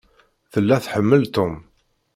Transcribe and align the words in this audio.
Tella 0.51 0.77
tḥemmel 0.85 1.23
Tom. 1.35 1.53